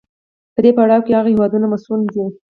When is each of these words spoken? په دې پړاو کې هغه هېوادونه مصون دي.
په 0.53 0.59
دې 0.63 0.71
پړاو 0.77 1.05
کې 1.05 1.11
هغه 1.17 1.29
هېوادونه 1.33 1.65
مصون 1.73 1.99
دي. 2.13 2.25